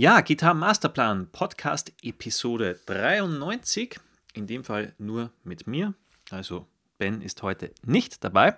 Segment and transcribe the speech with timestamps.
[0.00, 4.00] Ja, Gitarre Masterplan, Podcast Episode 93.
[4.32, 5.92] In dem Fall nur mit mir.
[6.30, 8.56] Also Ben ist heute nicht dabei.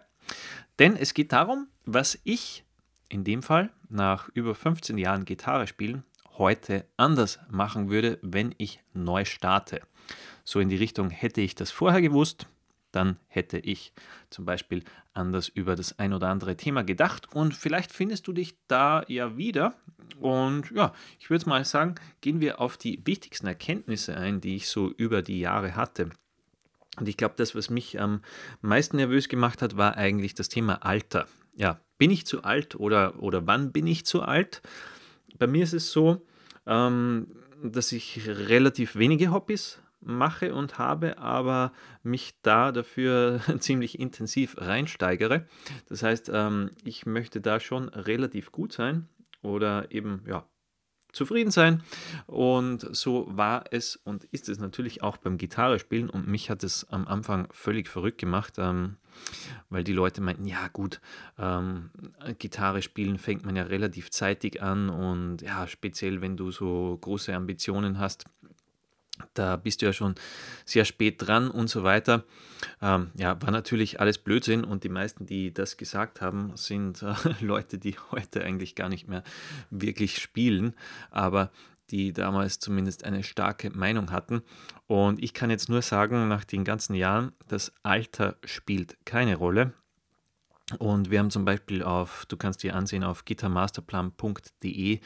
[0.79, 2.65] Denn es geht darum, was ich
[3.09, 6.05] in dem Fall nach über 15 Jahren Gitarre spielen
[6.39, 9.81] heute anders machen würde, wenn ich neu starte.
[10.45, 12.47] So in die Richtung hätte ich das vorher gewusst,
[12.93, 13.93] dann hätte ich
[14.31, 18.55] zum Beispiel anders über das ein oder andere Thema gedacht und vielleicht findest du dich
[18.69, 19.74] da ja wieder.
[20.20, 24.69] Und ja, ich würde mal sagen, gehen wir auf die wichtigsten Erkenntnisse ein, die ich
[24.69, 26.11] so über die Jahre hatte.
[26.98, 28.23] Und ich glaube, das, was mich am
[28.61, 31.27] meisten nervös gemacht hat, war eigentlich das Thema Alter.
[31.57, 34.62] Ja, bin ich zu alt oder, oder wann bin ich zu alt?
[35.38, 36.27] Bei mir ist es so,
[36.66, 37.29] ähm,
[37.63, 45.47] dass ich relativ wenige Hobbys mache und habe, aber mich da dafür ziemlich intensiv reinsteigere.
[45.88, 49.09] Das heißt, ähm, ich möchte da schon relativ gut sein
[49.42, 50.46] oder eben ja
[51.12, 51.82] zufrieden sein.
[52.27, 56.10] Und so war es und ist es natürlich auch beim Gitarre spielen.
[56.10, 58.96] Und mich hat es am Anfang völlig verrückt gemacht, ähm,
[59.68, 61.01] weil die Leute meinten, ja gut,
[61.38, 61.90] ähm,
[62.38, 67.34] Gitarre spielen fängt man ja relativ zeitig an und ja, speziell wenn du so große
[67.34, 68.24] Ambitionen hast,
[69.34, 70.14] da bist du ja schon
[70.64, 72.24] sehr spät dran und so weiter.
[72.80, 77.14] Ähm, ja, war natürlich alles Blödsinn und die meisten, die das gesagt haben, sind äh,
[77.40, 79.22] Leute, die heute eigentlich gar nicht mehr
[79.70, 80.74] wirklich spielen,
[81.10, 81.50] aber
[81.90, 84.42] die damals zumindest eine starke Meinung hatten.
[84.86, 89.74] Und ich kann jetzt nur sagen, nach den ganzen Jahren, das Alter spielt keine Rolle.
[90.78, 95.00] Und wir haben zum Beispiel auf, du kannst dir ansehen auf gitarmasterplan.de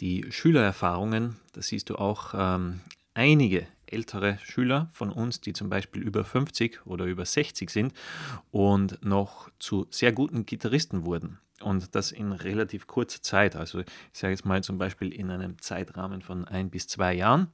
[0.00, 1.36] die Schülererfahrungen.
[1.52, 2.80] Da siehst du auch ähm,
[3.16, 7.94] einige ältere Schüler von uns, die zum Beispiel über 50 oder über 60 sind
[8.50, 11.38] und noch zu sehr guten Gitarristen wurden.
[11.62, 13.56] Und das in relativ kurzer Zeit.
[13.56, 17.48] Also ich sage jetzt mal zum Beispiel in einem Zeitrahmen von ein bis zwei Jahren.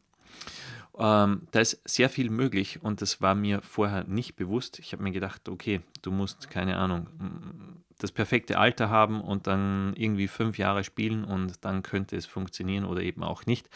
[0.98, 4.80] Ähm, da ist sehr viel möglich und das war mir vorher nicht bewusst.
[4.80, 7.06] Ich habe mir gedacht, okay, du musst, keine Ahnung,
[7.98, 12.84] das perfekte Alter haben und dann irgendwie fünf Jahre spielen und dann könnte es funktionieren
[12.84, 13.68] oder eben auch nicht.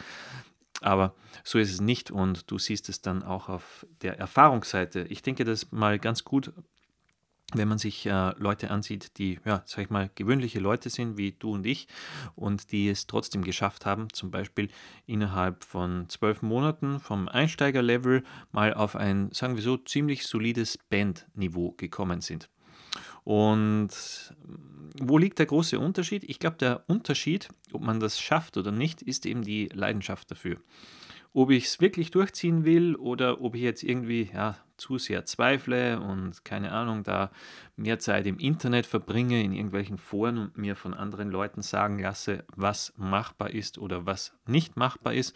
[0.83, 1.15] Aber
[1.45, 5.07] so ist es nicht und du siehst es dann auch auf der Erfahrungsseite.
[5.09, 6.53] Ich denke, das ist mal ganz gut,
[7.55, 11.33] wenn man sich äh, Leute ansieht, die, ja, sag ich mal, gewöhnliche Leute sind, wie
[11.33, 11.87] du und ich,
[12.35, 14.69] und die es trotzdem geschafft haben, zum Beispiel
[15.07, 21.73] innerhalb von zwölf Monaten vom Einsteigerlevel mal auf ein, sagen wir so, ziemlich solides Bandniveau
[21.77, 22.49] gekommen sind.
[23.27, 23.91] Und
[25.01, 26.23] wo liegt der große Unterschied?
[26.23, 30.59] Ich glaube, der Unterschied, ob man das schafft oder nicht, ist eben die Leidenschaft dafür.
[31.33, 35.99] Ob ich es wirklich durchziehen will oder ob ich jetzt irgendwie ja, zu sehr zweifle
[35.99, 37.33] und keine Ahnung, da
[37.75, 42.45] mehr Zeit im Internet verbringe, in irgendwelchen Foren und mir von anderen Leuten sagen lasse,
[42.55, 45.35] was machbar ist oder was nicht machbar ist.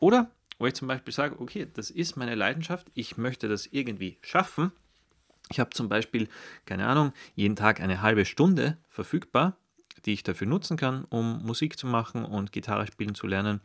[0.00, 4.16] Oder wo ich zum Beispiel sage, okay, das ist meine Leidenschaft, ich möchte das irgendwie
[4.22, 4.72] schaffen
[5.50, 6.28] ich habe zum Beispiel,
[6.66, 9.56] keine Ahnung, jeden Tag eine halbe Stunde verfügbar,
[10.04, 13.60] die ich dafür nutzen kann, um Musik zu machen und Gitarre spielen zu lernen.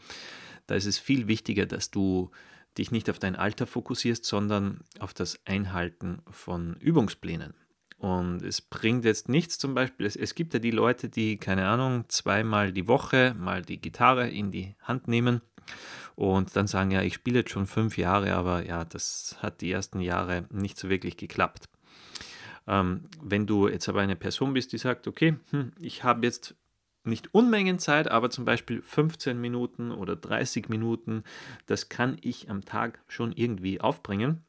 [0.67, 2.31] Da ist es viel wichtiger, dass du
[2.77, 7.53] dich nicht auf dein Alter fokussierst, sondern auf das Einhalten von Übungsplänen.
[7.97, 11.67] Und es bringt jetzt nichts zum Beispiel, es, es gibt ja die Leute, die, keine
[11.67, 15.41] Ahnung, zweimal die Woche mal die Gitarre in die Hand nehmen
[16.15, 19.71] und dann sagen, ja, ich spiele jetzt schon fünf Jahre, aber ja, das hat die
[19.71, 21.69] ersten Jahre nicht so wirklich geklappt.
[22.67, 26.55] Ähm, wenn du jetzt aber eine Person bist, die sagt, okay, hm, ich habe jetzt
[27.05, 31.23] nicht Unmengen Zeit, aber zum Beispiel 15 Minuten oder 30 Minuten,
[31.65, 34.43] das kann ich am Tag schon irgendwie aufbringen.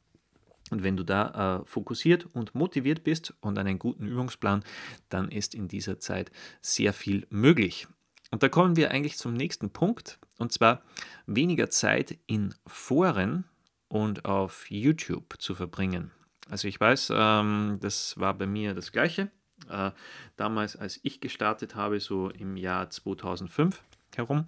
[0.70, 4.64] Und wenn du da äh, fokussiert und motiviert bist und einen guten Übungsplan,
[5.08, 6.30] dann ist in dieser Zeit
[6.62, 7.86] sehr viel möglich.
[8.30, 10.82] Und da kommen wir eigentlich zum nächsten Punkt, und zwar
[11.26, 13.44] weniger Zeit in Foren
[13.88, 16.10] und auf YouTube zu verbringen.
[16.50, 19.30] Also ich weiß, ähm, das war bei mir das gleiche.
[19.68, 19.90] Äh,
[20.36, 23.82] damals, als ich gestartet habe, so im Jahr 2005
[24.14, 24.46] herum,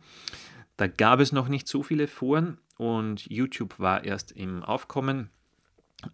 [0.77, 5.31] da gab es noch nicht so viele Foren und YouTube war erst im Aufkommen.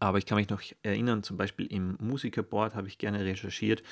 [0.00, 3.82] Aber ich kann mich noch erinnern, zum Beispiel im Musikerboard habe ich gerne recherchiert,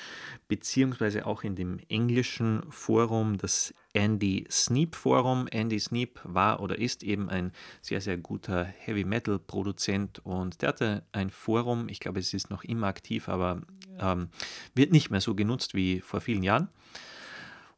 [0.47, 5.47] beziehungsweise auch in dem englischen Forum, das Andy Sneap Forum.
[5.51, 7.51] Andy Sneap war oder ist eben ein
[7.81, 12.49] sehr, sehr guter Heavy Metal Produzent und der hatte ein Forum, ich glaube, es ist
[12.49, 13.61] noch immer aktiv, aber
[13.99, 14.29] ähm,
[14.75, 16.69] wird nicht mehr so genutzt wie vor vielen Jahren.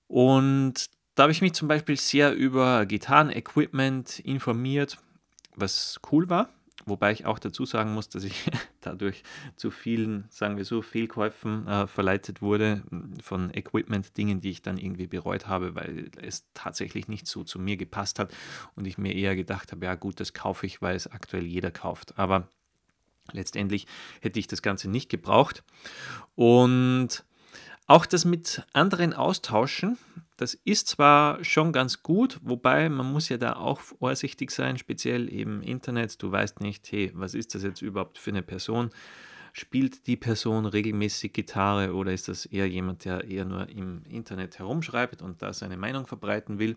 [0.07, 4.97] Und da habe ich mich zum Beispiel sehr über Gitarren-Equipment informiert,
[5.55, 6.49] was cool war
[6.85, 8.49] Wobei ich auch dazu sagen muss, dass ich
[8.81, 9.23] dadurch
[9.55, 12.83] zu vielen, sagen wir so, Fehlkäufen äh, verleitet wurde
[13.21, 17.59] von Equipment, Dingen, die ich dann irgendwie bereut habe, weil es tatsächlich nicht so zu
[17.59, 18.33] mir gepasst hat
[18.75, 21.71] und ich mir eher gedacht habe, ja gut, das kaufe ich, weil es aktuell jeder
[21.71, 22.17] kauft.
[22.17, 22.49] Aber
[23.31, 23.87] letztendlich
[24.21, 25.63] hätte ich das Ganze nicht gebraucht.
[26.35, 27.23] Und
[27.93, 29.99] auch das mit anderen austauschen,
[30.37, 35.29] das ist zwar schon ganz gut, wobei man muss ja da auch vorsichtig sein, speziell
[35.29, 36.21] im Internet.
[36.23, 38.89] Du weißt nicht, hey, was ist das jetzt überhaupt für eine Person?
[39.55, 44.57] Spielt die Person regelmäßig Gitarre oder ist das eher jemand, der eher nur im Internet
[44.57, 46.75] herumschreibt und da seine Meinung verbreiten will?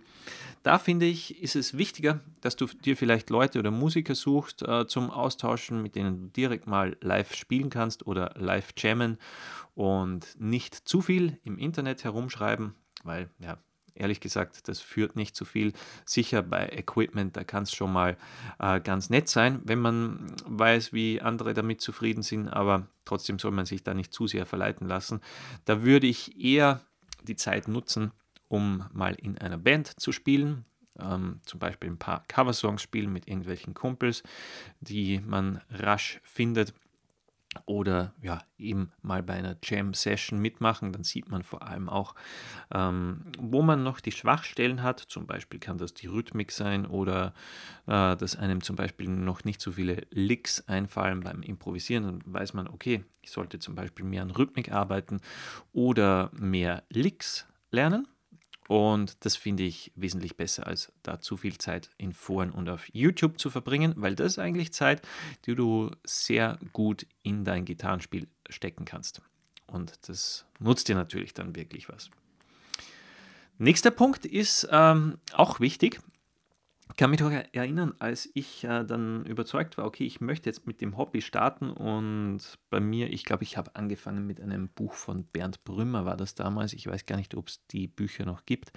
[0.62, 4.86] Da finde ich, ist es wichtiger, dass du dir vielleicht Leute oder Musiker suchst äh,
[4.86, 9.16] zum Austauschen, mit denen du direkt mal live spielen kannst oder live jammen
[9.74, 12.74] und nicht zu viel im Internet herumschreiben,
[13.04, 13.56] weil ja,
[13.96, 15.72] ehrlich gesagt, das führt nicht zu viel.
[16.04, 18.16] Sicher bei Equipment, da kann es schon mal
[18.58, 23.52] äh, ganz nett sein, wenn man weiß, wie andere damit zufrieden sind, aber trotzdem soll
[23.52, 25.20] man sich da nicht zu sehr verleiten lassen.
[25.64, 26.80] Da würde ich eher
[27.22, 28.12] die Zeit nutzen,
[28.48, 30.64] um mal in einer Band zu spielen.
[30.98, 34.22] Ähm, zum Beispiel ein paar Coversongs spielen mit irgendwelchen Kumpels,
[34.80, 36.72] die man rasch findet
[37.66, 40.92] oder ja, eben mal bei einer Jam-Session mitmachen.
[40.92, 42.14] Dann sieht man vor allem auch,
[42.72, 45.00] ähm, wo man noch die Schwachstellen hat.
[45.00, 47.32] Zum Beispiel kann das die Rhythmik sein oder
[47.86, 52.04] äh, dass einem zum Beispiel noch nicht so viele Licks einfallen beim Improvisieren.
[52.04, 55.20] Dann weiß man, okay, ich sollte zum Beispiel mehr an Rhythmik arbeiten
[55.72, 58.06] oder mehr Licks lernen.
[58.68, 62.88] Und das finde ich wesentlich besser, als da zu viel Zeit in Foren und auf
[62.92, 65.02] YouTube zu verbringen, weil das ist eigentlich Zeit,
[65.44, 69.22] die du sehr gut in dein Gitarrenspiel stecken kannst.
[69.66, 72.10] Und das nutzt dir natürlich dann wirklich was.
[73.58, 76.15] Nächster Punkt ist ähm, auch wichtig, ich
[76.96, 80.80] kann mich noch erinnern, als ich äh, dann überzeugt war, okay, ich möchte jetzt mit
[80.80, 82.40] dem Hobby starten und
[82.70, 86.34] bei mir, ich glaube, ich habe angefangen mit einem Buch von Bernd Brümmer, war das
[86.34, 86.72] damals.
[86.72, 88.72] Ich weiß gar nicht, ob es die Bücher noch gibt.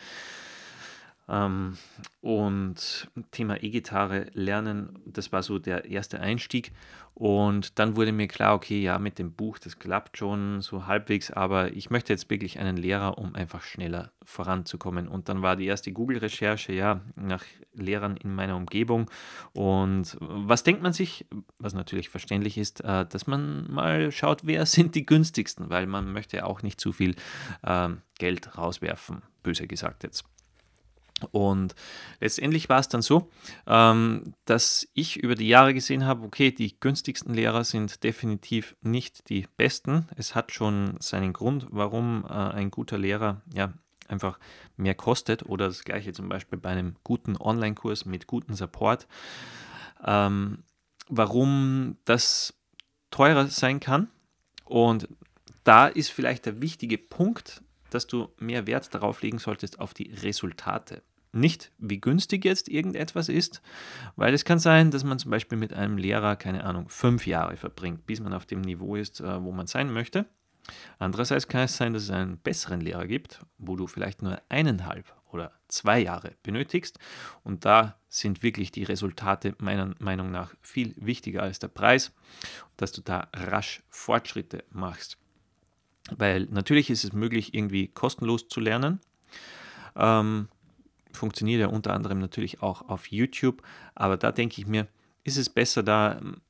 [1.30, 1.78] Ähm,
[2.22, 6.72] und Thema E-Gitarre lernen, das war so der erste Einstieg.
[7.14, 11.32] Und dann wurde mir klar, okay, ja, mit dem Buch, das klappt schon so halbwegs,
[11.32, 15.08] aber ich möchte jetzt wirklich einen Lehrer, um einfach schneller voranzukommen.
[15.10, 17.44] Und dann war die erste Google-Recherche, ja, nach
[17.74, 19.12] Lehrern in meiner Umgebung.
[19.52, 21.26] Und was denkt man sich,
[21.58, 26.14] was natürlich verständlich ist, äh, dass man mal schaut, wer sind die günstigsten, weil man
[26.14, 27.16] möchte auch nicht zu viel
[27.64, 30.24] äh, Geld rauswerfen, böse gesagt jetzt.
[31.32, 31.76] Und
[32.20, 33.30] letztendlich war es dann so,
[33.68, 39.30] ähm, dass ich über die Jahre gesehen habe, okay, die günstigsten Lehrer sind definitiv nicht
[39.30, 40.08] die besten.
[40.16, 43.74] Es hat schon seinen Grund, warum äh, ein guter Lehrer ja
[44.08, 44.40] einfach
[44.76, 49.08] mehr kostet oder das gleiche zum Beispiel bei einem guten Online-Kurs mit gutem Support.
[50.04, 50.64] Ähm,
[51.08, 52.54] warum das
[53.12, 54.10] teurer sein kann.
[54.66, 55.08] Und
[55.64, 60.12] da ist vielleicht der wichtige Punkt, dass du mehr Wert darauf legen solltest, auf die
[60.12, 61.02] Resultate.
[61.32, 63.62] Nicht, wie günstig jetzt irgendetwas ist,
[64.16, 67.56] weil es kann sein, dass man zum Beispiel mit einem Lehrer, keine Ahnung, fünf Jahre
[67.56, 70.26] verbringt, bis man auf dem Niveau ist, äh, wo man sein möchte.
[70.98, 75.14] Andererseits kann es sein, dass es einen besseren Lehrer gibt, wo du vielleicht nur eineinhalb
[75.32, 77.00] oder zwei Jahre benötigst.
[77.44, 82.12] Und da sind wirklich die Resultate meiner Meinung nach viel wichtiger als der Preis,
[82.78, 85.18] dass du da rasch Fortschritte machst.
[86.12, 89.00] Weil natürlich ist es möglich, irgendwie kostenlos zu lernen.
[89.96, 90.48] Ähm,
[91.12, 93.62] funktioniert ja unter anderem natürlich auch auf YouTube,
[93.96, 94.88] aber da denke ich mir,
[95.24, 96.42] ist es besser, da ähm,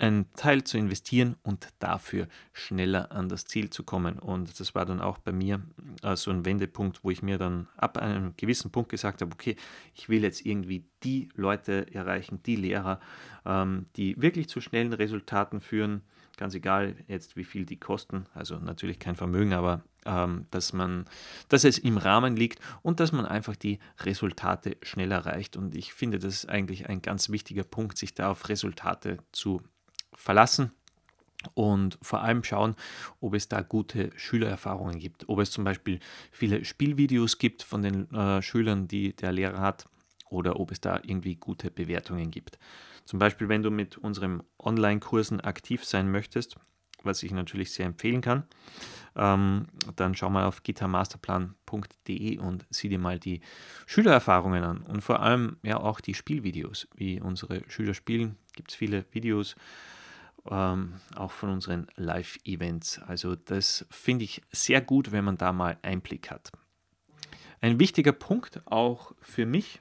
[0.00, 4.18] einen Teil zu investieren und dafür schneller an das Ziel zu kommen.
[4.18, 5.60] Und das war dann auch bei mir
[6.02, 9.56] äh, so ein Wendepunkt, wo ich mir dann ab einem gewissen Punkt gesagt habe, okay,
[9.94, 12.98] ich will jetzt irgendwie die Leute erreichen, die Lehrer,
[13.44, 16.00] ähm, die wirklich zu schnellen Resultaten führen,
[16.40, 21.04] ganz egal jetzt, wie viel die kosten, also natürlich kein Vermögen, aber ähm, dass man,
[21.50, 25.58] dass es im Rahmen liegt und dass man einfach die Resultate schnell erreicht.
[25.58, 29.60] Und ich finde, das ist eigentlich ein ganz wichtiger Punkt, sich da auf Resultate zu
[30.14, 30.72] verlassen
[31.52, 32.74] und vor allem schauen,
[33.20, 36.00] ob es da gute Schülererfahrungen gibt, ob es zum Beispiel
[36.32, 39.90] viele Spielvideos gibt von den äh, Schülern, die der Lehrer hat
[40.30, 42.58] oder ob es da irgendwie gute Bewertungen gibt.
[43.10, 46.54] Zum Beispiel, wenn du mit unseren Online-Kursen aktiv sein möchtest,
[47.02, 48.44] was ich natürlich sehr empfehlen kann,
[49.16, 53.40] ähm, dann schau mal auf gitarmasterplan.de und sieh dir mal die
[53.86, 58.36] Schülererfahrungen an und vor allem ja auch die Spielvideos, wie unsere Schüler spielen.
[58.54, 59.56] Gibt es viele Videos,
[60.48, 63.00] ähm, auch von unseren Live-Events.
[63.00, 66.52] Also das finde ich sehr gut, wenn man da mal Einblick hat.
[67.60, 69.80] Ein wichtiger Punkt auch für mich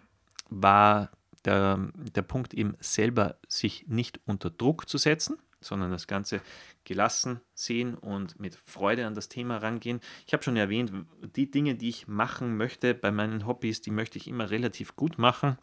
[0.50, 1.12] war
[1.46, 6.42] der, der Punkt eben selber sich nicht unter Druck zu setzen, sondern das Ganze
[6.84, 10.00] gelassen sehen und mit Freude an das Thema rangehen.
[10.26, 10.92] Ich habe schon erwähnt,
[11.36, 15.18] die Dinge, die ich machen möchte bei meinen Hobbys, die möchte ich immer relativ gut
[15.18, 15.58] machen.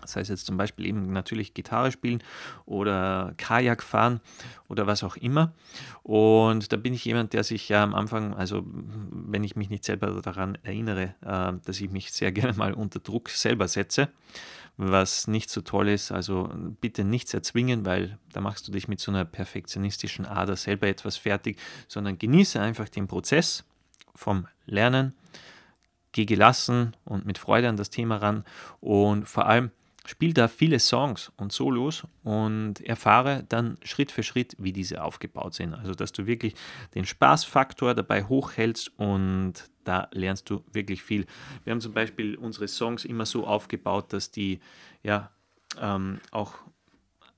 [0.00, 2.22] Das heißt jetzt zum Beispiel eben natürlich Gitarre spielen
[2.66, 4.20] oder Kajak fahren
[4.68, 5.54] oder was auch immer.
[6.02, 9.84] Und da bin ich jemand, der sich ja am Anfang, also wenn ich mich nicht
[9.84, 14.08] selber daran erinnere, äh, dass ich mich sehr gerne mal unter Druck selber setze
[14.76, 16.10] was nicht so toll ist.
[16.10, 16.50] Also
[16.80, 21.16] bitte nichts erzwingen, weil da machst du dich mit so einer perfektionistischen Ader selber etwas
[21.16, 23.64] fertig, sondern genieße einfach den Prozess
[24.14, 25.14] vom Lernen,
[26.12, 28.44] geh gelassen und mit Freude an das Thema ran
[28.80, 29.70] und vor allem
[30.06, 35.54] spiel da viele Songs und Solos und erfahre dann Schritt für Schritt, wie diese aufgebaut
[35.54, 35.74] sind.
[35.74, 36.54] Also, dass du wirklich
[36.94, 41.26] den Spaßfaktor dabei hochhältst und da lernst du wirklich viel.
[41.64, 44.60] Wir haben zum Beispiel unsere Songs immer so aufgebaut, dass die
[45.02, 45.30] ja
[45.80, 46.54] ähm, auch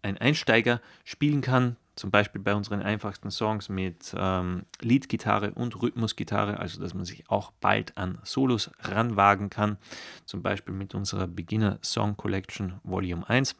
[0.02, 6.60] ein Einsteiger spielen kann, zum Beispiel bei unseren einfachsten Songs mit ähm, Leadgitarre und Rhythmusgitarre,
[6.60, 9.78] also dass man sich auch bald an Solos ranwagen kann,
[10.26, 13.56] zum Beispiel mit unserer Beginner Song Collection Volume 1.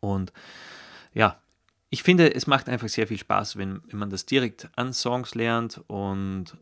[0.00, 0.32] Und
[1.14, 1.40] ja,
[1.90, 5.36] ich finde, es macht einfach sehr viel Spaß, wenn, wenn man das direkt an Songs
[5.36, 6.56] lernt und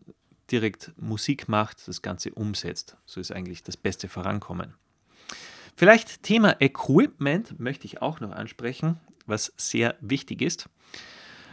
[0.51, 2.97] direkt Musik macht, das Ganze umsetzt.
[3.07, 4.75] So ist eigentlich das beste Vorankommen.
[5.75, 10.69] Vielleicht Thema Equipment möchte ich auch noch ansprechen was sehr wichtig ist.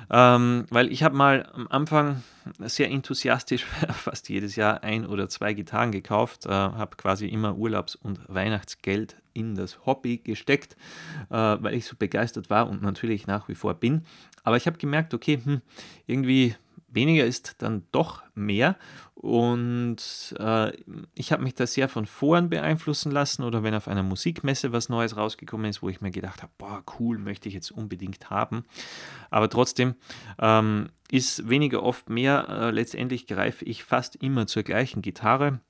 [0.09, 2.23] Ähm, weil ich habe mal am Anfang
[2.59, 7.95] sehr enthusiastisch fast jedes Jahr ein oder zwei Gitarren gekauft, äh, habe quasi immer Urlaubs-
[7.95, 10.75] und Weihnachtsgeld in das Hobby gesteckt,
[11.29, 14.05] äh, weil ich so begeistert war und natürlich nach wie vor bin.
[14.43, 15.61] Aber ich habe gemerkt, okay, hm,
[16.05, 16.55] irgendwie
[16.93, 18.77] weniger ist dann doch mehr.
[19.15, 20.71] Und äh,
[21.15, 24.89] ich habe mich da sehr von Foren beeinflussen lassen oder wenn auf einer Musikmesse was
[24.89, 28.65] Neues rausgekommen ist, wo ich mir gedacht habe, boah, cool, möchte ich jetzt unbedingt haben.
[29.29, 29.95] Aber trotzdem
[30.39, 32.47] ähm, ist weniger oft mehr.
[32.49, 35.61] Äh, letztendlich greife ich fast immer zur gleichen Gitarre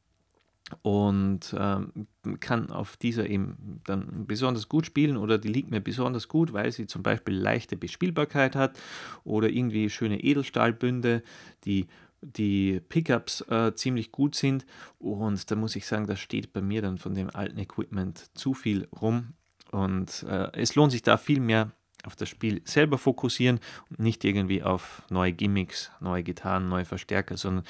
[0.81, 2.07] und ähm,
[2.39, 6.71] kann auf dieser eben dann besonders gut spielen oder die liegt mir besonders gut, weil
[6.71, 8.79] sie zum Beispiel leichte Bespielbarkeit hat
[9.23, 11.21] oder irgendwie schöne Edelstahlbünde,
[11.65, 11.87] die
[12.21, 14.65] die Pickups äh, ziemlich gut sind.
[14.97, 18.53] Und da muss ich sagen, das steht bei mir dann von dem alten Equipment zu
[18.53, 19.33] viel rum.
[19.71, 21.71] Und äh, es lohnt sich da viel mehr
[22.05, 27.37] auf das Spiel selber fokussieren und nicht irgendwie auf neue Gimmicks, neue Gitarren, neue Verstärker,
[27.37, 27.65] sondern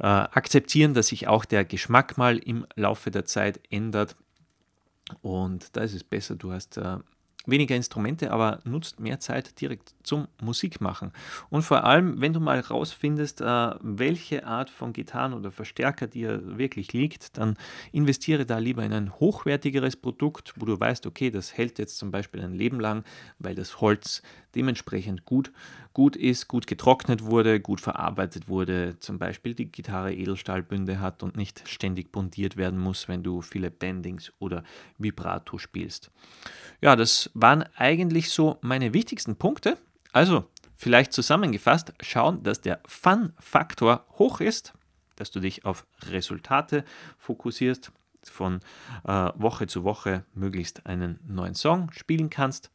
[0.00, 4.16] äh, akzeptieren, dass sich auch der Geschmack mal im Laufe der Zeit ändert.
[5.22, 6.98] Und da ist es besser, du hast äh,
[7.48, 11.12] weniger Instrumente, aber nutzt mehr Zeit direkt zum Musikmachen.
[11.50, 16.58] Und vor allem, wenn du mal rausfindest, äh, welche Art von Gitarren oder Verstärker dir
[16.58, 17.56] wirklich liegt, dann
[17.90, 22.10] investiere da lieber in ein hochwertigeres Produkt, wo du weißt, okay, das hält jetzt zum
[22.10, 23.04] Beispiel ein Leben lang,
[23.38, 24.22] weil das Holz
[24.54, 25.50] dementsprechend gut,
[25.98, 31.36] gut ist, gut getrocknet wurde, gut verarbeitet wurde, zum Beispiel die Gitarre Edelstahlbünde hat und
[31.36, 34.62] nicht ständig bundiert werden muss, wenn du viele Bendings oder
[34.98, 36.12] Vibrato spielst.
[36.80, 39.76] Ja, das waren eigentlich so meine wichtigsten Punkte.
[40.12, 40.44] Also,
[40.76, 44.74] vielleicht zusammengefasst, schauen, dass der Fun-Faktor hoch ist,
[45.16, 46.84] dass du dich auf Resultate
[47.18, 47.90] fokussierst,
[48.22, 48.60] von
[49.02, 52.70] äh, Woche zu Woche möglichst einen neuen Song spielen kannst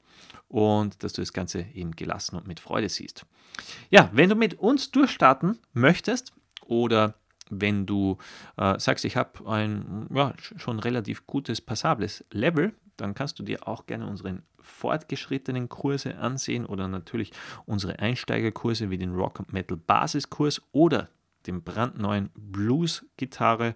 [0.48, 3.26] und dass du das Ganze eben gelassen und mit Freude siehst.
[3.90, 6.34] Ja, wenn du mit uns durchstarten möchtest
[6.66, 7.16] oder
[7.50, 8.18] wenn du
[8.58, 13.68] äh, sagst, ich habe ein ja, schon relativ gutes, passables Level, dann kannst du dir
[13.68, 17.32] auch gerne unseren fortgeschrittenen Kurse ansehen oder natürlich
[17.66, 21.10] unsere Einsteigerkurse wie den Rock Metal Basiskurs oder
[21.48, 23.76] den brandneuen Blues Gitarre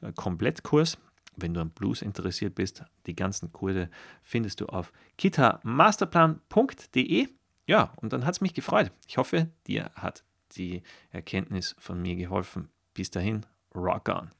[0.00, 0.98] äh, Komplettkurs.
[1.36, 3.88] Wenn du am Blues interessiert bist, die ganzen Kurse
[4.22, 7.28] findest du auf kitamasterplan.de.
[7.66, 8.92] Ja, und dann hat es mich gefreut.
[9.06, 10.24] Ich hoffe, dir hat
[10.56, 12.68] die Erkenntnis von mir geholfen.
[12.94, 14.30] Bis dahin, rock on.